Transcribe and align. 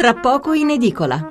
tra 0.00 0.14
poco 0.14 0.54
in 0.54 0.70
edicola. 0.70 1.30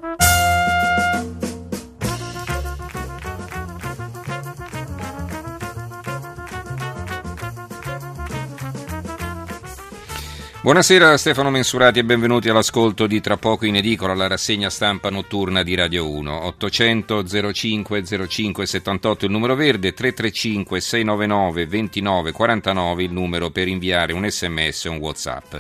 Buonasera 10.62 11.18
Stefano 11.18 11.50
Mensurati 11.50 11.98
e 11.98 12.04
benvenuti 12.04 12.48
all'ascolto 12.50 13.08
di 13.08 13.20
Tra 13.22 13.38
poco 13.38 13.66
in 13.66 13.76
edicola, 13.76 14.14
la 14.14 14.28
rassegna 14.28 14.70
stampa 14.70 15.10
notturna 15.10 15.64
di 15.64 15.74
Radio 15.74 16.08
1. 16.08 16.46
800 16.46 17.26
05 17.52 18.04
05 18.28 18.66
78 18.68 19.26
il 19.26 19.32
numero 19.32 19.56
verde, 19.56 19.94
335 19.94 20.80
699 20.80 21.66
29 21.66 22.32
49 22.32 23.04
il 23.04 23.12
numero 23.12 23.50
per 23.50 23.68
inviare 23.68 24.14
un 24.14 24.30
sms 24.30 24.86
o 24.86 24.92
un 24.92 24.98
whatsapp. 24.98 25.56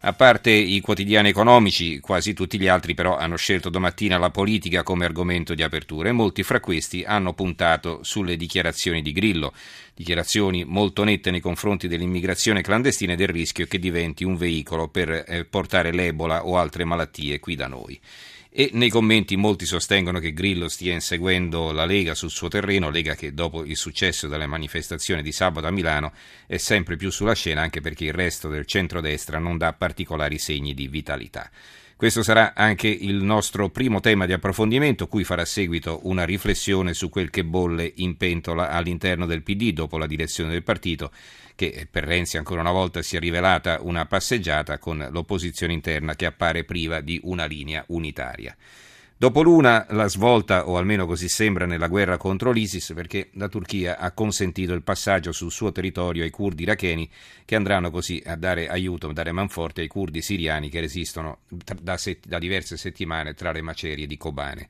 A 0.00 0.12
parte 0.12 0.52
i 0.52 0.80
quotidiani 0.80 1.28
economici, 1.28 1.98
quasi 1.98 2.32
tutti 2.32 2.56
gli 2.56 2.68
altri 2.68 2.94
però 2.94 3.16
hanno 3.16 3.34
scelto 3.34 3.68
domattina 3.68 4.16
la 4.16 4.30
politica 4.30 4.84
come 4.84 5.04
argomento 5.04 5.54
di 5.54 5.62
apertura 5.64 6.08
e 6.08 6.12
molti 6.12 6.44
fra 6.44 6.60
questi 6.60 7.02
hanno 7.02 7.34
puntato 7.34 8.04
sulle 8.04 8.36
dichiarazioni 8.36 9.02
di 9.02 9.10
Grillo, 9.10 9.52
dichiarazioni 9.94 10.64
molto 10.64 11.02
nette 11.02 11.32
nei 11.32 11.40
confronti 11.40 11.88
dell'immigrazione 11.88 12.62
clandestina 12.62 13.14
e 13.14 13.16
del 13.16 13.26
rischio 13.26 13.66
che 13.66 13.80
diventi 13.80 14.22
un 14.22 14.36
veicolo 14.36 14.86
per 14.86 15.24
eh, 15.26 15.44
portare 15.44 15.90
l'Ebola 15.90 16.46
o 16.46 16.58
altre 16.58 16.84
malattie 16.84 17.40
qui 17.40 17.56
da 17.56 17.66
noi. 17.66 18.00
E 18.60 18.70
nei 18.72 18.88
commenti 18.88 19.36
molti 19.36 19.66
sostengono 19.66 20.18
che 20.18 20.32
Grillo 20.32 20.68
stia 20.68 20.92
inseguendo 20.92 21.70
la 21.70 21.84
Lega 21.84 22.16
sul 22.16 22.32
suo 22.32 22.48
terreno, 22.48 22.90
Lega 22.90 23.14
che 23.14 23.32
dopo 23.32 23.62
il 23.64 23.76
successo 23.76 24.26
delle 24.26 24.48
manifestazioni 24.48 25.22
di 25.22 25.30
sabato 25.30 25.68
a 25.68 25.70
Milano 25.70 26.12
è 26.44 26.56
sempre 26.56 26.96
più 26.96 27.08
sulla 27.10 27.34
scena 27.34 27.62
anche 27.62 27.80
perché 27.80 28.06
il 28.06 28.12
resto 28.12 28.48
del 28.48 28.66
centrodestra 28.66 29.38
non 29.38 29.58
dà 29.58 29.74
particolari 29.74 30.38
segni 30.38 30.74
di 30.74 30.88
vitalità. 30.88 31.48
Questo 31.98 32.22
sarà 32.22 32.54
anche 32.54 32.86
il 32.86 33.24
nostro 33.24 33.70
primo 33.70 33.98
tema 33.98 34.24
di 34.24 34.32
approfondimento, 34.32 35.08
cui 35.08 35.24
farà 35.24 35.44
seguito 35.44 35.98
una 36.04 36.24
riflessione 36.24 36.94
su 36.94 37.08
quel 37.08 37.28
che 37.28 37.42
bolle 37.42 37.92
in 37.96 38.16
pentola 38.16 38.70
all'interno 38.70 39.26
del 39.26 39.42
PD 39.42 39.72
dopo 39.72 39.98
la 39.98 40.06
direzione 40.06 40.52
del 40.52 40.62
partito, 40.62 41.10
che 41.56 41.88
per 41.90 42.04
Renzi 42.04 42.36
ancora 42.36 42.60
una 42.60 42.70
volta 42.70 43.02
si 43.02 43.16
è 43.16 43.18
rivelata 43.18 43.80
una 43.80 44.06
passeggiata 44.06 44.78
con 44.78 45.08
l'opposizione 45.10 45.72
interna 45.72 46.14
che 46.14 46.26
appare 46.26 46.62
priva 46.62 47.00
di 47.00 47.18
una 47.24 47.46
linea 47.46 47.82
unitaria. 47.88 48.56
Dopo 49.20 49.42
l'una, 49.42 49.84
la 49.90 50.06
svolta, 50.06 50.68
o 50.68 50.76
almeno 50.76 51.04
così 51.04 51.28
sembra, 51.28 51.66
nella 51.66 51.88
guerra 51.88 52.16
contro 52.16 52.52
l'ISIS, 52.52 52.92
perché 52.94 53.30
la 53.32 53.48
Turchia 53.48 53.98
ha 53.98 54.12
consentito 54.12 54.74
il 54.74 54.84
passaggio 54.84 55.32
sul 55.32 55.50
suo 55.50 55.72
territorio 55.72 56.22
ai 56.22 56.30
curdi 56.30 56.62
iracheni, 56.62 57.10
che 57.44 57.56
andranno 57.56 57.90
così 57.90 58.22
a 58.24 58.36
dare 58.36 58.68
aiuto, 58.68 59.08
a 59.08 59.12
dare 59.12 59.32
manforte 59.32 59.80
ai 59.80 59.88
curdi 59.88 60.22
siriani 60.22 60.68
che 60.68 60.78
resistono 60.78 61.38
da, 61.48 61.96
set- 61.96 62.28
da 62.28 62.38
diverse 62.38 62.76
settimane 62.76 63.34
tra 63.34 63.50
le 63.50 63.60
macerie 63.60 64.06
di 64.06 64.16
Kobane. 64.16 64.68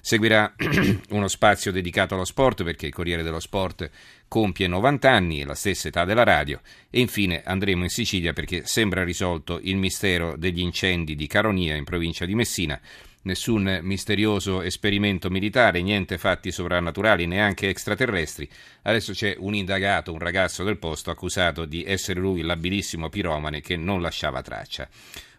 Seguirà 0.00 0.54
uno 1.10 1.28
spazio 1.28 1.70
dedicato 1.70 2.14
allo 2.14 2.24
sport 2.24 2.64
perché 2.64 2.86
il 2.86 2.94
Corriere 2.94 3.22
dello 3.22 3.40
Sport 3.40 3.90
compie 4.26 4.68
90 4.68 5.10
anni, 5.10 5.44
la 5.44 5.54
stessa 5.54 5.88
età 5.88 6.06
della 6.06 6.24
radio, 6.24 6.62
e 6.88 6.98
infine 6.98 7.42
andremo 7.44 7.82
in 7.82 7.90
Sicilia 7.90 8.32
perché 8.32 8.62
sembra 8.64 9.04
risolto 9.04 9.60
il 9.62 9.76
mistero 9.76 10.34
degli 10.38 10.60
incendi 10.60 11.14
di 11.14 11.26
Caronia 11.26 11.76
in 11.76 11.84
provincia 11.84 12.24
di 12.24 12.34
Messina 12.34 12.80
nessun 13.22 13.80
misterioso 13.82 14.62
esperimento 14.62 15.30
militare, 15.30 15.82
niente 15.82 16.18
fatti 16.18 16.50
sovrannaturali, 16.50 17.26
neanche 17.26 17.68
extraterrestri. 17.68 18.48
Adesso 18.82 19.12
c'è 19.12 19.36
un 19.38 19.54
indagato, 19.54 20.12
un 20.12 20.18
ragazzo 20.18 20.64
del 20.64 20.78
posto, 20.78 21.10
accusato 21.10 21.64
di 21.64 21.84
essere 21.84 22.20
lui 22.20 22.42
l'abilissimo 22.42 23.08
piromane 23.08 23.60
che 23.60 23.76
non 23.76 24.00
lasciava 24.00 24.42
traccia. 24.42 24.88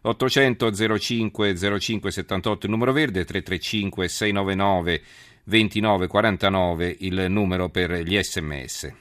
800 0.02 0.98
05 0.98 1.80
05 1.80 2.12
78 2.12 2.66
il 2.66 2.72
numero 2.72 2.92
verde, 2.92 3.24
335 3.24 4.08
699 4.08 5.02
2949 5.46 6.96
il 7.00 7.26
numero 7.30 7.70
per 7.70 7.92
gli 8.02 8.22
sms. 8.22 8.94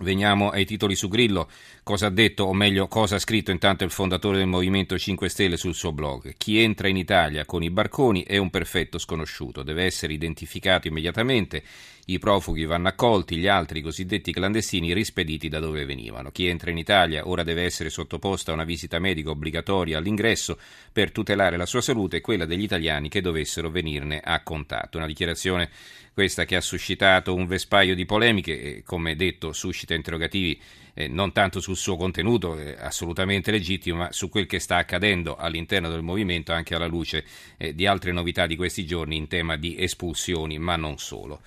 Veniamo 0.00 0.50
ai 0.50 0.64
titoli 0.64 0.94
su 0.94 1.08
Grillo. 1.08 1.48
Cosa 1.82 2.06
ha 2.06 2.10
detto, 2.10 2.44
o 2.44 2.52
meglio, 2.52 2.86
cosa 2.86 3.16
ha 3.16 3.18
scritto 3.18 3.50
intanto 3.50 3.82
il 3.82 3.90
fondatore 3.90 4.38
del 4.38 4.46
Movimento 4.46 4.96
5 4.96 5.28
Stelle 5.28 5.56
sul 5.56 5.74
suo 5.74 5.90
blog? 5.90 6.34
Chi 6.36 6.60
entra 6.60 6.86
in 6.86 6.96
Italia 6.96 7.44
con 7.44 7.64
i 7.64 7.70
barconi 7.70 8.22
è 8.22 8.36
un 8.36 8.48
perfetto 8.48 8.98
sconosciuto, 8.98 9.64
deve 9.64 9.84
essere 9.84 10.12
identificato 10.12 10.86
immediatamente. 10.86 11.64
I 12.10 12.18
profughi 12.18 12.64
vanno 12.64 12.88
accolti, 12.88 13.36
gli 13.36 13.48
altri, 13.48 13.80
i 13.80 13.82
cosiddetti 13.82 14.32
clandestini, 14.32 14.94
rispediti 14.94 15.50
da 15.50 15.58
dove 15.58 15.84
venivano. 15.84 16.30
Chi 16.30 16.46
entra 16.46 16.70
in 16.70 16.78
Italia 16.78 17.28
ora 17.28 17.42
deve 17.42 17.64
essere 17.64 17.90
sottoposto 17.90 18.50
a 18.50 18.54
una 18.54 18.64
visita 18.64 18.98
medica 18.98 19.28
obbligatoria 19.28 19.98
all'ingresso 19.98 20.58
per 20.90 21.12
tutelare 21.12 21.58
la 21.58 21.66
sua 21.66 21.82
salute 21.82 22.16
e 22.16 22.20
quella 22.22 22.46
degli 22.46 22.62
italiani 22.62 23.10
che 23.10 23.20
dovessero 23.20 23.68
venirne 23.68 24.20
a 24.24 24.42
contatto. 24.42 24.96
Una 24.96 25.06
dichiarazione 25.06 25.68
questa 26.14 26.46
che 26.46 26.56
ha 26.56 26.62
suscitato 26.62 27.34
un 27.34 27.46
vespaio 27.46 27.94
di 27.94 28.06
polemiche 28.06 28.58
e, 28.58 28.82
come 28.84 29.14
detto, 29.14 29.52
suscita 29.52 29.92
interrogativi 29.92 30.58
eh, 30.94 31.08
non 31.08 31.32
tanto 31.32 31.60
sul 31.60 31.76
suo 31.76 31.96
contenuto, 31.96 32.58
eh, 32.58 32.74
assolutamente 32.78 33.50
legittimo, 33.50 33.98
ma 33.98 34.12
su 34.12 34.30
quel 34.30 34.46
che 34.46 34.60
sta 34.60 34.78
accadendo 34.78 35.36
all'interno 35.36 35.90
del 35.90 36.00
movimento, 36.00 36.52
anche 36.52 36.74
alla 36.74 36.86
luce 36.86 37.22
eh, 37.58 37.74
di 37.74 37.86
altre 37.86 38.12
novità 38.12 38.46
di 38.46 38.56
questi 38.56 38.86
giorni 38.86 39.16
in 39.16 39.28
tema 39.28 39.56
di 39.56 39.76
espulsioni, 39.78 40.58
ma 40.58 40.76
non 40.76 40.96
solo. 40.96 41.42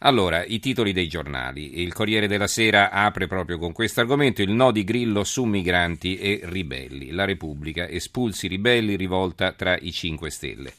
Allora, 0.00 0.44
i 0.44 0.60
titoli 0.60 0.92
dei 0.92 1.08
giornali. 1.08 1.80
Il 1.80 1.92
Corriere 1.92 2.28
della 2.28 2.46
Sera 2.46 2.90
apre 2.90 3.26
proprio 3.26 3.58
con 3.58 3.72
questo 3.72 4.00
argomento 4.00 4.42
il 4.42 4.50
no 4.50 4.70
di 4.70 4.84
Grillo 4.84 5.24
su 5.24 5.42
migranti 5.42 6.16
e 6.18 6.40
ribelli. 6.44 7.10
La 7.10 7.24
Repubblica, 7.24 7.88
espulsi 7.88 8.46
ribelli, 8.46 8.94
rivolta 8.94 9.50
tra 9.52 9.76
i 9.76 9.90
5 9.90 10.30
Stelle. 10.30 10.72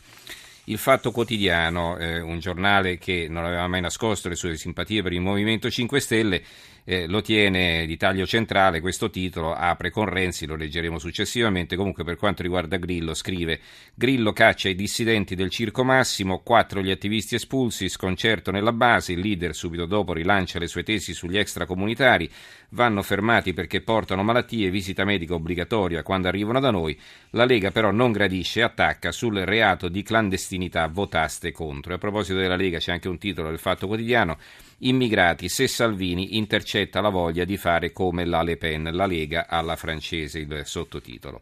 Il 0.69 0.77
Fatto 0.77 1.09
Quotidiano, 1.09 1.97
eh, 1.97 2.19
un 2.19 2.37
giornale 2.37 2.99
che 2.99 3.25
non 3.27 3.43
aveva 3.43 3.67
mai 3.67 3.81
nascosto 3.81 4.29
le 4.29 4.35
sue 4.35 4.55
simpatie 4.55 5.01
per 5.01 5.13
il 5.13 5.19
Movimento 5.19 5.67
5 5.67 5.99
Stelle, 5.99 6.43
eh, 6.83 7.07
lo 7.07 7.21
tiene 7.21 7.85
di 7.85 7.97
taglio 7.97 8.25
centrale, 8.25 8.79
questo 8.79 9.11
titolo 9.11 9.53
apre 9.53 9.91
con 9.91 10.05
Renzi, 10.05 10.47
lo 10.47 10.55
leggeremo 10.55 10.97
successivamente, 10.97 11.75
comunque 11.75 12.03
per 12.03 12.15
quanto 12.17 12.41
riguarda 12.41 12.77
Grillo 12.77 13.13
scrive 13.13 13.59
Grillo 13.93 14.33
caccia 14.33 14.69
i 14.69 14.75
dissidenti 14.75 15.35
del 15.35 15.51
Circo 15.51 15.83
Massimo, 15.83 16.39
quattro 16.39 16.81
gli 16.81 16.89
attivisti 16.89 17.35
espulsi, 17.35 17.89
sconcerto 17.89 18.49
nella 18.49 18.73
base, 18.73 19.13
il 19.13 19.19
leader 19.19 19.53
subito 19.53 19.85
dopo 19.85 20.13
rilancia 20.13 20.57
le 20.57 20.67
sue 20.67 20.81
tesi 20.81 21.13
sugli 21.13 21.37
extracomunitari, 21.37 22.27
vanno 22.69 23.03
fermati 23.03 23.53
perché 23.53 23.81
portano 23.81 24.23
malattie, 24.23 24.71
visita 24.71 25.05
medica 25.05 25.35
obbligatoria 25.35 26.01
quando 26.01 26.27
arrivano 26.27 26.59
da 26.59 26.71
noi, 26.71 26.99
la 27.31 27.45
Lega 27.45 27.69
però 27.69 27.91
non 27.91 28.11
gradisce 28.11 28.61
e 28.61 28.63
attacca 28.63 29.11
sul 29.11 29.37
reato 29.39 29.89
di 29.89 30.01
clandestinità, 30.01 30.57
votaste 30.91 31.51
contro. 31.51 31.93
E 31.93 31.95
a 31.95 31.99
proposito 31.99 32.37
della 32.37 32.55
Lega 32.55 32.79
c'è 32.79 32.91
anche 32.91 33.07
un 33.07 33.17
titolo 33.17 33.49
del 33.49 33.59
Fatto 33.59 33.87
Quotidiano, 33.87 34.37
immigrati 34.79 35.47
se 35.47 35.67
Salvini 35.67 36.37
intercetta 36.37 37.01
la 37.01 37.09
voglia 37.09 37.45
di 37.45 37.57
fare 37.57 37.91
come 37.91 38.25
la 38.25 38.41
Le 38.41 38.57
Pen, 38.57 38.89
la 38.91 39.05
Lega 39.05 39.47
alla 39.47 39.75
francese, 39.75 40.39
il 40.39 40.61
sottotitolo. 40.65 41.41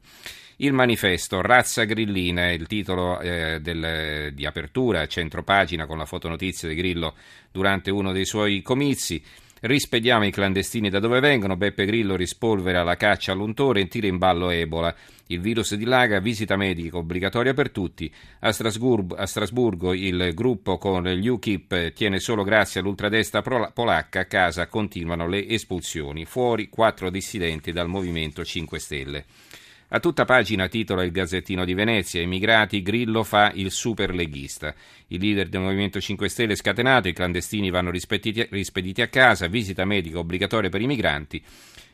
Il 0.59 0.73
manifesto, 0.73 1.41
razza 1.41 1.83
grillina, 1.83 2.47
è 2.47 2.51
il 2.51 2.65
titolo 2.65 3.19
eh, 3.19 3.59
del, 3.61 4.33
di 4.33 4.45
apertura, 4.45 5.05
centropagina 5.05 5.85
con 5.85 5.99
la 5.99 6.05
fotonotizia 6.05 6.67
di 6.67 6.73
Grillo 6.73 7.13
durante 7.51 7.91
uno 7.91 8.11
dei 8.11 8.25
suoi 8.25 8.63
comizi. 8.63 9.23
Rispediamo 9.59 10.25
i 10.25 10.31
clandestini 10.31 10.89
da 10.89 10.99
dove 10.99 11.19
vengono. 11.19 11.57
Beppe 11.57 11.85
Grillo 11.85 12.15
rispolvera 12.15 12.83
la 12.83 12.95
caccia 12.95 13.31
all'untore 13.31 13.81
e 13.81 13.87
tira 13.87 14.07
in 14.07 14.17
ballo 14.17 14.49
Ebola. 14.49 14.93
Il 15.27 15.41
virus 15.41 15.75
dilaga, 15.75 16.19
visita 16.19 16.55
medica 16.55 16.97
obbligatoria 16.97 17.53
per 17.53 17.71
tutti. 17.71 18.11
A 18.41 18.51
Strasburgo, 18.51 19.15
a 19.15 19.25
Strasburgo 19.25 19.93
il 19.93 20.31
gruppo 20.33 20.77
con 20.77 21.03
gli 21.03 21.27
UKIP 21.27 21.91
tiene 21.93 22.19
solo 22.19 22.43
grazie 22.43 22.79
all'ultradestra 22.79 23.41
polacca. 23.41 24.21
A 24.21 24.25
casa 24.25 24.67
continuano 24.67 25.27
le 25.27 25.47
espulsioni. 25.47 26.25
Fuori 26.25 26.69
quattro 26.69 27.09
dissidenti 27.09 27.71
dal 27.71 27.87
Movimento 27.87 28.45
5 28.45 28.79
Stelle. 28.79 29.25
A 29.89 30.01
tutta 30.01 30.25
pagina 30.25 30.67
titola 30.67 31.01
il 31.05 31.11
Gazzettino 31.11 31.63
di 31.63 31.73
Venezia, 31.73 32.19
Emigrati, 32.19 32.81
Grillo 32.81 33.23
fa 33.23 33.51
il 33.53 33.71
superleghista. 33.71 34.75
Il 35.07 35.21
leader 35.21 35.47
del 35.47 35.61
Movimento 35.61 36.01
5 36.01 36.27
Stelle 36.27 36.57
scatenato, 36.57 37.07
i 37.07 37.13
clandestini 37.13 37.69
vanno 37.69 37.89
rispediti 37.89 39.01
a 39.01 39.07
casa, 39.07 39.47
visita 39.47 39.85
medica 39.85 40.19
obbligatoria 40.19 40.69
per 40.69 40.81
i 40.81 40.87
migranti. 40.87 41.41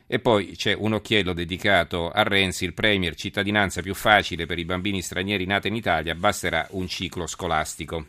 E 0.07 0.17
poi 0.17 0.53
c'è 0.55 0.73
un 0.73 0.93
occhiello 0.93 1.33
dedicato 1.33 2.09
a 2.09 2.23
Renzi, 2.23 2.65
il 2.65 2.73
Premier, 2.73 3.13
cittadinanza 3.13 3.83
più 3.83 3.93
facile 3.93 4.47
per 4.47 4.57
i 4.57 4.65
bambini 4.65 5.03
stranieri 5.03 5.45
nati 5.45 5.67
in 5.67 5.75
Italia, 5.75 6.15
basterà 6.15 6.65
un 6.71 6.87
ciclo 6.87 7.27
scolastico. 7.27 8.07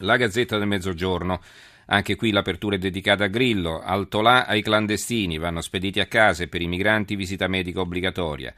La 0.00 0.18
Gazzetta 0.18 0.58
del 0.58 0.66
Mezzogiorno. 0.66 1.40
Anche 1.86 2.14
qui 2.14 2.30
l'apertura 2.30 2.76
è 2.76 2.78
dedicata 2.78 3.24
a 3.24 3.28
Grillo. 3.28 3.80
Altolà 3.80 4.46
ai 4.46 4.62
clandestini, 4.62 5.38
vanno 5.38 5.60
spediti 5.60 5.98
a 5.98 6.06
casa 6.06 6.44
e 6.44 6.48
per 6.48 6.62
i 6.62 6.68
migranti 6.68 7.16
visita 7.16 7.48
medica 7.48 7.80
obbligatoria. 7.80 8.54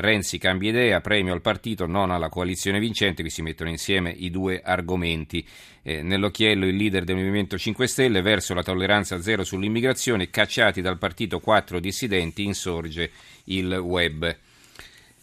Renzi 0.00 0.38
cambia 0.38 0.70
idea, 0.70 1.00
premio 1.00 1.32
al 1.32 1.40
partito, 1.40 1.84
non 1.86 2.12
alla 2.12 2.28
coalizione 2.28 2.78
vincente, 2.78 3.22
qui 3.22 3.32
si 3.32 3.42
mettono 3.42 3.68
insieme 3.68 4.10
i 4.10 4.30
due 4.30 4.60
argomenti. 4.64 5.44
Eh, 5.82 6.02
nell'occhiello 6.02 6.66
il 6.66 6.76
leader 6.76 7.02
del 7.02 7.16
Movimento 7.16 7.58
5 7.58 7.88
Stelle 7.88 8.22
verso 8.22 8.54
la 8.54 8.62
tolleranza 8.62 9.20
zero 9.20 9.42
sull'immigrazione, 9.42 10.30
cacciati 10.30 10.80
dal 10.82 10.98
partito 10.98 11.40
quattro 11.40 11.80
dissidenti, 11.80 12.44
insorge 12.44 13.10
il 13.46 13.72
web. 13.72 14.36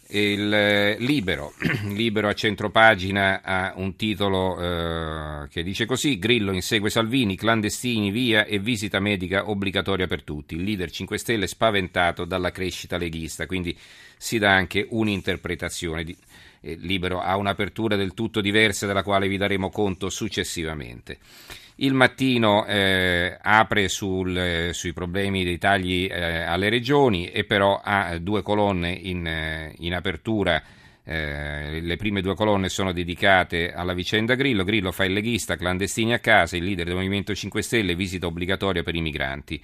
Il 0.08 0.52
eh, 0.52 0.96
libero, 1.00 1.52
libero 1.90 2.28
a 2.28 2.32
centropagina 2.32 3.42
ha 3.42 3.72
un 3.76 3.96
titolo 3.96 4.60
eh, 4.60 5.48
che 5.48 5.64
dice 5.64 5.84
così: 5.84 6.18
Grillo 6.18 6.52
insegue 6.52 6.90
Salvini, 6.90 7.36
clandestini 7.36 8.10
via 8.10 8.44
e 8.44 8.60
visita 8.60 9.00
medica 9.00 9.50
obbligatoria 9.50 10.06
per 10.06 10.22
tutti. 10.22 10.54
Il 10.54 10.62
leader 10.62 10.90
5 10.90 11.18
Stelle 11.18 11.46
spaventato 11.48 12.24
dalla 12.24 12.52
crescita 12.52 12.96
leghista, 12.96 13.46
quindi 13.46 13.76
si 14.16 14.38
dà 14.38 14.52
anche 14.52 14.86
un'interpretazione. 14.88 16.04
Di, 16.04 16.16
eh, 16.60 16.76
libero 16.76 17.20
ha 17.20 17.36
un'apertura 17.36 17.96
del 17.96 18.14
tutto 18.14 18.40
diversa 18.40 18.86
della 18.86 19.02
quale 19.02 19.26
vi 19.26 19.36
daremo 19.36 19.70
conto 19.70 20.08
successivamente. 20.08 21.18
Il 21.78 21.92
mattino 21.92 22.64
eh, 22.64 23.36
apre 23.38 23.88
sul, 23.88 24.34
eh, 24.34 24.72
sui 24.72 24.94
problemi 24.94 25.44
dei 25.44 25.58
tagli 25.58 26.08
eh, 26.10 26.40
alle 26.40 26.70
regioni 26.70 27.28
e 27.28 27.44
però 27.44 27.78
ha 27.84 28.16
due 28.16 28.40
colonne 28.40 28.90
in, 28.92 29.26
eh, 29.26 29.74
in 29.80 29.94
apertura. 29.94 30.62
Eh, 31.04 31.80
le 31.82 31.96
prime 31.96 32.22
due 32.22 32.34
colonne 32.34 32.70
sono 32.70 32.92
dedicate 32.92 33.74
alla 33.74 33.92
vicenda 33.92 34.36
Grillo. 34.36 34.64
Grillo 34.64 34.90
fa 34.90 35.04
il 35.04 35.12
leghista, 35.12 35.56
clandestini 35.56 36.14
a 36.14 36.18
casa, 36.18 36.56
il 36.56 36.64
leader 36.64 36.86
del 36.86 36.94
Movimento 36.94 37.34
5 37.34 37.60
Stelle, 37.60 37.94
visita 37.94 38.26
obbligatoria 38.26 38.82
per 38.82 38.94
i 38.94 39.02
migranti. 39.02 39.62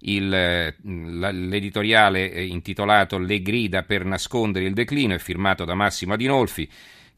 Il, 0.00 0.28
l'editoriale 0.28 2.44
intitolato 2.44 3.18
Le 3.18 3.42
grida 3.42 3.82
per 3.82 4.04
nascondere 4.04 4.66
il 4.66 4.72
declino 4.72 5.14
è 5.14 5.18
firmato 5.18 5.64
da 5.64 5.74
Massimo 5.74 6.12
Adinolfi 6.12 6.68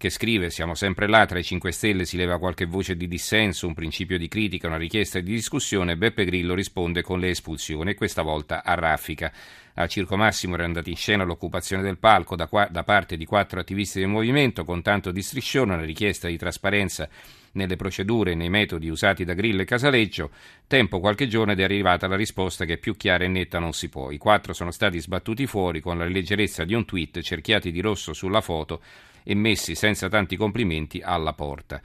che 0.01 0.09
scrive 0.09 0.49
siamo 0.49 0.75
sempre 0.75 1.07
là, 1.07 1.27
tra 1.27 1.39
i 1.39 1.45
5 1.45 1.71
Stelle 1.73 2.07
si 2.07 2.17
leva 2.17 2.39
qualche 2.39 2.65
voce 2.65 2.97
di 2.97 3.07
dissenso, 3.07 3.67
un 3.67 3.75
principio 3.75 4.17
di 4.17 4.29
critica, 4.29 4.67
una 4.67 4.79
richiesta 4.79 5.21
di 5.21 5.31
discussione, 5.31 5.99
Beppe 5.99 6.25
Grillo 6.25 6.55
risponde 6.55 7.03
con 7.03 7.21
le 7.21 7.29
espulsioni 7.29 7.93
questa 7.93 8.23
volta 8.23 8.65
a 8.65 8.73
raffica. 8.73 9.31
A 9.81 9.87
Circo 9.87 10.15
Massimo 10.17 10.55
era 10.55 10.65
andata 10.65 10.91
in 10.91 10.97
scena 10.97 11.25
l'occupazione 11.25 11.83
del 11.83 11.97
palco 11.97 12.37
da, 12.37 12.49
qua, 12.49 12.69
da 12.71 12.85
parte 12.85 13.17
di 13.17 13.25
quattro 13.25 13.61
attivisti 13.61 13.99
del 13.99 14.09
movimento 14.09 14.63
con 14.65 14.83
tanto 14.83 15.11
di 15.11 15.23
striscione, 15.23 15.73
una 15.73 15.85
richiesta 15.85 16.29
di 16.29 16.37
trasparenza 16.37 17.09
nelle 17.53 17.77
procedure 17.77 18.33
e 18.33 18.35
nei 18.35 18.51
metodi 18.51 18.91
usati 18.91 19.25
da 19.25 19.33
Grillo 19.33 19.63
e 19.63 19.65
Casaleggio. 19.65 20.33
Tempo 20.67 21.01
qualche 21.01 21.29
giorno 21.29 21.53
ed 21.53 21.61
è 21.61 21.65
arrivata 21.65 22.07
la 22.09 22.17
risposta 22.17 22.67
che 22.67 22.77
più 22.77 22.95
chiara 22.95 23.25
e 23.25 23.29
netta 23.29 23.59
non 23.59 23.73
si 23.73 23.89
può. 23.89 24.11
I 24.11 24.19
quattro 24.19 24.53
sono 24.53 24.71
stati 24.71 25.01
sbattuti 25.01 25.47
fuori 25.47 25.81
con 25.81 25.97
la 25.97 26.05
leggerezza 26.05 26.65
di 26.65 26.75
un 26.75 26.85
tweet 26.85 27.21
cerchiati 27.23 27.73
di 27.73 27.81
rosso 27.81 28.13
sulla 28.13 28.43
foto 28.43 28.83
e 29.23 29.35
messi 29.35 29.75
senza 29.75 30.11
tanti 30.11 30.37
complimenti 30.37 31.01
alla 31.03 31.33
porta. 31.33 31.81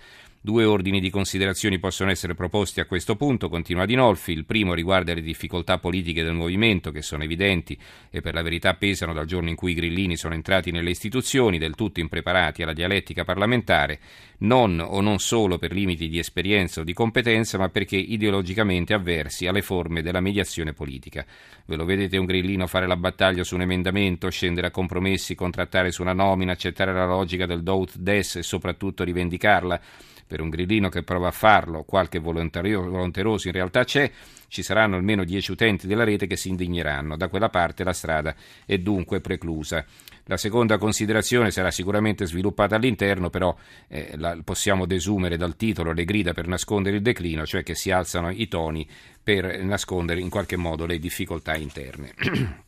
Due 0.46 0.64
ordini 0.64 1.00
di 1.00 1.10
considerazioni 1.10 1.80
possono 1.80 2.12
essere 2.12 2.36
proposti 2.36 2.80
a 2.80 2.86
questo 2.86 3.16
punto, 3.16 3.50
continua 3.50 3.88
Dinolfi. 3.88 4.32
Il 4.32 4.46
primo 4.46 4.76
riguarda 4.76 5.12
le 5.16 5.24
difficoltà 5.24 5.80
politiche 5.80 6.22
del 6.22 6.36
movimento, 6.36 6.92
che 6.92 7.02
sono 7.02 7.24
evidenti 7.24 7.76
e 8.12 8.22
per 8.22 8.36
la 8.36 8.44
verità 8.44 8.76
pesano 8.76 9.12
dal 9.12 9.26
giorno 9.26 9.50
in 9.50 9.56
cui 9.56 9.72
i 9.72 9.74
grillini 9.74 10.16
sono 10.16 10.36
entrati 10.36 10.70
nelle 10.70 10.92
istituzioni, 10.92 11.58
del 11.58 11.74
tutto 11.74 12.00
impreparati 12.00 12.62
alla 12.62 12.74
dialettica 12.74 13.24
parlamentare, 13.24 14.00
non 14.42 14.80
o 14.80 15.02
non 15.02 15.18
solo 15.18 15.58
per 15.58 15.72
limiti 15.72 16.08
di 16.08 16.20
esperienza 16.20 16.82
o 16.82 16.84
di 16.84 16.94
competenza, 16.94 17.58
ma 17.58 17.70
perché 17.70 17.96
ideologicamente 17.96 18.94
avversi 18.94 19.48
alle 19.48 19.64
forme 19.64 20.04
della 20.04 20.22
mediazione 20.22 20.74
politica. 20.74 21.26
Ve 21.66 21.76
lo 21.76 21.86
vedete 21.86 22.18
un 22.18 22.26
grillino 22.28 22.68
fare 22.68 22.86
la 22.86 22.98
battaglia 22.98 23.44
su 23.44 23.56
un 23.56 23.62
emendamento, 23.62 24.30
scendere 24.30 24.68
a 24.68 24.72
compromessi, 24.72 25.34
contrattare 25.34 25.90
su 25.90 26.04
una 26.04 26.14
nomina, 26.14 26.52
accettare 26.52 26.94
la 26.94 27.08
logica 27.08 27.48
del 27.48 27.64
do 27.64 27.80
ut 27.80 27.98
des 27.98 28.36
e 28.36 28.44
soprattutto 28.44 29.04
rivendicarla? 29.04 29.82
Per 30.28 30.42
un 30.42 30.50
grillino 30.50 30.90
che 30.90 31.04
prova 31.04 31.28
a 31.28 31.32
farlo, 31.32 31.84
qualche 31.84 32.20
volonteroso 32.20 33.48
in 33.48 33.54
realtà 33.54 33.84
c'è, 33.84 34.12
ci 34.48 34.64
saranno 34.64 34.96
almeno 34.96 35.24
dieci 35.24 35.52
utenti 35.52 35.88
della 35.88 36.04
rete 36.04 36.28
che 36.28 36.38
si 36.38 36.50
indigneranno. 36.50 37.18
Da 37.18 37.28
quella 37.28 37.50
parte 37.50 37.84
la 37.84 37.94
strada 37.94 38.36
è 38.66 38.78
dunque 38.78 39.22
preclusa. 39.22 39.86
La 40.26 40.38
seconda 40.38 40.78
considerazione 40.78 41.52
sarà 41.52 41.70
sicuramente 41.70 42.26
sviluppata 42.26 42.76
all'interno, 42.76 43.30
però 43.30 43.56
eh, 43.88 44.14
la 44.16 44.38
possiamo 44.44 44.86
desumere 44.86 45.38
dal 45.38 45.56
titolo 45.56 45.92
Le 45.92 46.06
grida 46.06 46.34
per 46.34 46.48
nascondere 46.48 46.96
il 46.96 47.04
declino, 47.04 47.46
cioè 47.46 47.62
che 47.62 47.76
si 47.76 47.92
alzano 47.92 48.32
i 48.32 48.48
toni 48.48 48.88
per 49.22 49.64
nascondere 49.64 50.22
in 50.22 50.30
qualche 50.30 50.56
modo 50.56 50.86
le 50.86 50.98
difficoltà 50.98 51.56
interne. 51.56 52.14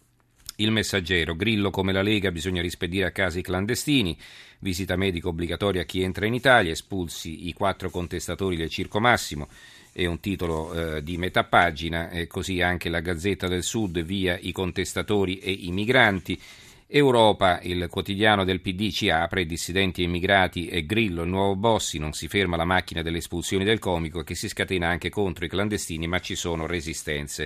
Il 0.60 0.72
messaggero, 0.72 1.36
Grillo 1.36 1.70
come 1.70 1.94
la 1.94 2.02
Lega, 2.02 2.32
bisogna 2.32 2.64
rispedire 2.64 3.06
a 3.06 3.12
casa 3.12 3.38
i 3.38 3.44
clandestini, 3.44 4.18
visita 4.58 4.96
medica 4.96 5.28
obbligatoria 5.28 5.82
a 5.82 5.86
chi 5.86 6.02
entra 6.02 6.26
in 6.26 6.34
Italia, 6.34 6.72
espulsi 6.72 7.48
i 7.48 7.54
quattro 7.54 7.92
contestatori 7.92 8.56
del 8.56 8.72
Circo 8.72 9.00
Massimo, 9.00 9.50
è 9.92 10.08
un 10.08 10.20
titolo 10.20 10.74
eh, 10.74 11.04
di 11.04 11.16
metà 11.18 11.44
pagina, 11.44 12.10
e 12.10 12.26
così 12.26 12.60
anche 12.60 12.90
la 12.90 13.02
Gazzetta 13.02 13.48
del 13.48 13.62
Sud, 13.62 14.02
via 14.02 14.36
i 14.42 14.52
contestatori 14.52 15.38
e 15.38 15.52
i 15.52 15.70
migranti. 15.70 16.42
Europa, 16.88 17.60
il 17.62 17.86
quotidiano 17.88 18.44
del 18.44 18.62
PD 18.62 18.90
ci 18.90 19.12
apre, 19.12 19.46
dissidenti 19.46 20.02
e 20.02 20.06
immigrati 20.06 20.70
e 20.70 20.88
Grillo, 20.88 21.22
il 21.22 21.30
nuovo 21.30 21.56
Bossi, 21.56 22.00
non 22.00 22.14
si 22.14 22.28
ferma 22.28 22.58
la 22.58 22.66
macchina 22.66 23.04
delle 23.04 23.20
espulsioni 23.20 23.64
del 23.64 23.78
comico 23.78 24.24
che 24.24 24.34
si 24.34 24.48
scatena 24.48 24.88
anche 24.88 25.12
contro 25.12 25.46
i 25.46 25.50
clandestini, 25.50 26.08
ma 26.08 26.18
ci 26.20 26.34
sono 26.34 26.66
resistenze. 26.66 27.46